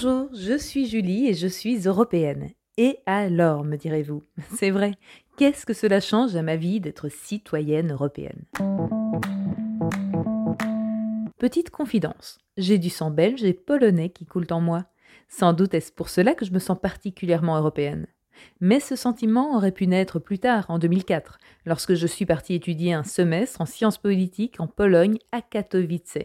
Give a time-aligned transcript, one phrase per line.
[0.00, 2.50] Bonjour, je suis Julie et je suis européenne.
[2.76, 4.22] Et alors, me direz-vous?
[4.54, 4.92] C'est vrai,
[5.36, 8.44] qu'est-ce que cela change à ma vie d'être citoyenne européenne?
[11.36, 14.84] Petite confidence, j'ai du sang belge et polonais qui coule en moi.
[15.28, 18.06] Sans doute est-ce pour cela que je me sens particulièrement européenne.
[18.60, 22.92] Mais ce sentiment aurait pu naître plus tard, en 2004, lorsque je suis partie étudier
[22.92, 26.18] un semestre en sciences politiques en Pologne à Katowice.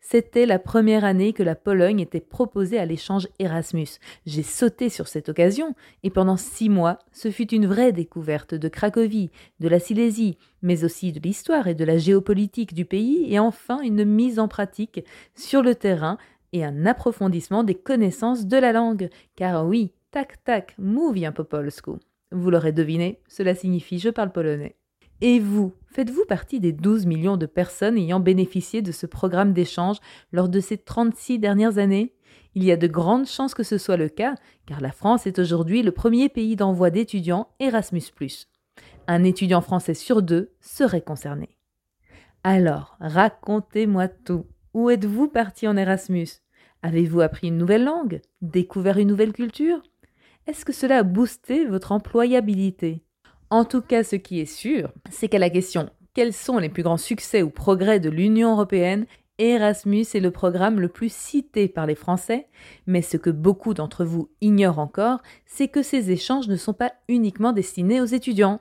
[0.00, 3.98] C'était la première année que la Pologne était proposée à l'échange Erasmus.
[4.26, 8.68] J'ai sauté sur cette occasion et pendant six mois, ce fut une vraie découverte de
[8.68, 9.30] Cracovie,
[9.60, 13.80] de la Silésie, mais aussi de l'histoire et de la géopolitique du pays et enfin
[13.82, 16.18] une mise en pratique sur le terrain
[16.52, 19.10] et un approfondissement des connaissances de la langue.
[19.36, 21.98] Car oui, tac tac, po polsku.
[22.32, 24.76] Vous l'aurez deviné, cela signifie je parle polonais.
[25.22, 29.98] Et vous, faites-vous partie des 12 millions de personnes ayant bénéficié de ce programme d'échange
[30.32, 32.14] lors de ces 36 dernières années?
[32.54, 34.34] Il y a de grandes chances que ce soit le cas,
[34.66, 38.00] car la France est aujourd'hui le premier pays d'envoi d'étudiants Erasmus⁇
[39.06, 41.50] Un étudiant français sur deux serait concerné.
[42.42, 44.46] Alors, racontez-moi tout.
[44.72, 46.28] Où êtes-vous parti en Erasmus?
[46.82, 48.22] Avez-vous appris une nouvelle langue?
[48.40, 49.82] Découvert une nouvelle culture?
[50.46, 53.04] Est-ce que cela a boosté votre employabilité?
[53.50, 56.82] En tout cas, ce qui est sûr, c'est qu'à la question quels sont les plus
[56.82, 59.06] grands succès ou progrès de l'Union européenne,
[59.38, 62.46] Erasmus est le programme le plus cité par les Français,
[62.86, 66.92] mais ce que beaucoup d'entre vous ignorent encore, c'est que ces échanges ne sont pas
[67.08, 68.60] uniquement destinés aux étudiants.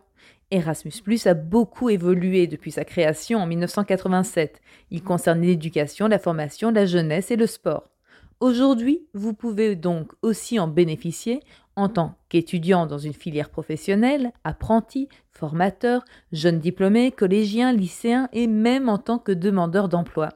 [0.52, 4.62] Erasmus a beaucoup évolué depuis sa création en 1987.
[4.90, 7.90] Il concerne l'éducation, la formation, la jeunesse et le sport.
[8.40, 11.42] Aujourd'hui, vous pouvez donc aussi en bénéficier
[11.80, 18.90] en tant qu'étudiant dans une filière professionnelle, apprenti, formateur, jeune diplômé, collégien, lycéen et même
[18.90, 20.30] en tant que demandeur d'emploi.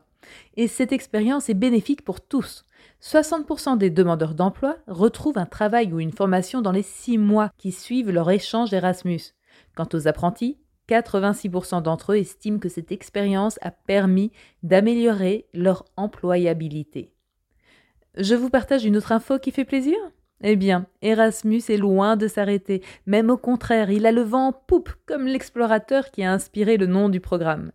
[0.56, 2.64] Et cette expérience est bénéfique pour tous.
[3.02, 7.74] 60% des demandeurs d'emploi retrouvent un travail ou une formation dans les 6 mois qui
[7.74, 9.34] suivent leur échange Erasmus.
[9.76, 14.32] Quant aux apprentis, 86% d'entre eux estiment que cette expérience a permis
[14.64, 17.14] d'améliorer leur employabilité.
[18.16, 19.98] Je vous partage une autre info qui fait plaisir?
[20.44, 24.52] Eh bien, Erasmus est loin de s'arrêter, même au contraire, il a le vent en
[24.52, 27.72] poupe, comme l'explorateur qui a inspiré le nom du programme.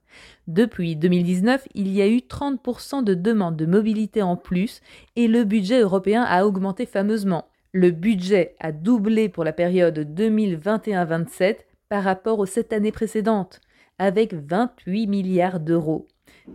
[0.46, 4.82] Depuis 2019, il y a eu 30% de demandes de mobilité en plus
[5.16, 7.46] et le budget européen a augmenté fameusement.
[7.72, 11.56] Le budget a doublé pour la période 2021-27
[11.88, 13.60] par rapport aux sept années précédentes,
[13.98, 16.06] avec 28 milliards d'euros.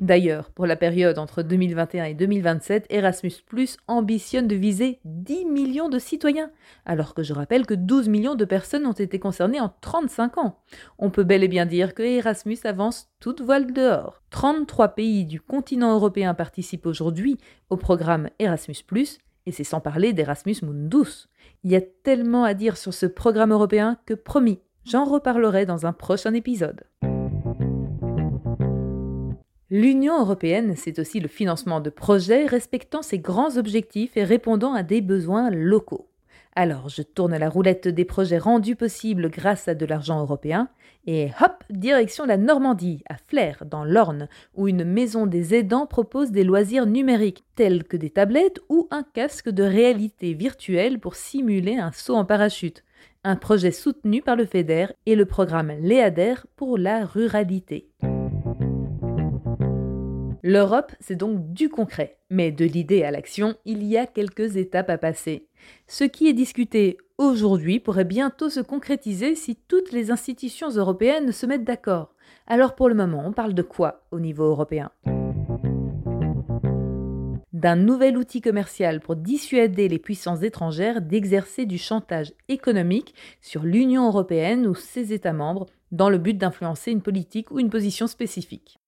[0.02, 3.32] D'ailleurs, pour la période entre 2021 et 2027, Erasmus
[3.88, 6.52] ambitionne de viser 10 millions de citoyens,
[6.86, 10.60] alors que je rappelle que 12 millions de personnes ont été concernées en 35 ans.
[11.00, 14.22] On peut bel et bien dire que Erasmus avance toute voile dehors.
[14.32, 17.38] 33 pays du continent européen participent aujourd'hui
[17.70, 18.76] au programme Erasmus
[19.46, 21.28] et c'est sans parler d'Erasmus Mundus.
[21.64, 25.86] Il y a tellement à dire sur ce programme européen que promis, j'en reparlerai dans
[25.86, 26.84] un prochain épisode.
[29.76, 34.84] L'Union européenne, c'est aussi le financement de projets respectant ses grands objectifs et répondant à
[34.84, 36.08] des besoins locaux.
[36.56, 40.70] Alors, je tourne la roulette des projets rendus possibles grâce à de l'argent européen,
[41.08, 46.30] et hop, direction la Normandie, à Flers, dans l'Orne, où une maison des aidants propose
[46.30, 51.78] des loisirs numériques, tels que des tablettes ou un casque de réalité virtuelle pour simuler
[51.78, 52.84] un saut en parachute.
[53.24, 57.90] Un projet soutenu par le FEDER et le programme LEADER pour la ruralité.
[60.46, 64.90] L'Europe, c'est donc du concret, mais de l'idée à l'action, il y a quelques étapes
[64.90, 65.48] à passer.
[65.88, 71.46] Ce qui est discuté aujourd'hui pourrait bientôt se concrétiser si toutes les institutions européennes se
[71.46, 72.14] mettent d'accord.
[72.46, 74.92] Alors pour le moment, on parle de quoi au niveau européen?
[77.54, 84.08] D'un nouvel outil commercial pour dissuader les puissances étrangères d'exercer du chantage économique sur l'Union
[84.08, 88.80] européenne ou ses États membres dans le but d'influencer une politique ou une position spécifique.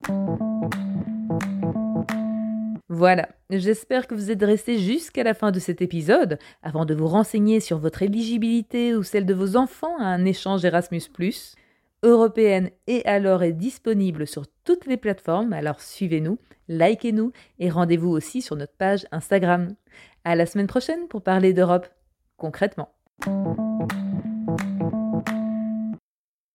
[2.88, 7.06] Voilà, j'espère que vous êtes restés jusqu'à la fin de cet épisode avant de vous
[7.06, 11.02] renseigner sur votre éligibilité ou celle de vos enfants à un échange Erasmus⁇
[12.02, 16.38] européenne et alors est disponible sur toutes les plateformes, alors suivez-nous,
[16.68, 19.74] likez-nous et rendez-vous aussi sur notre page Instagram.
[20.24, 21.88] À la semaine prochaine pour parler d'Europe
[22.36, 22.88] concrètement.